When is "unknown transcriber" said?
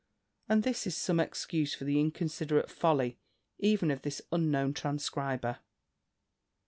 4.31-5.59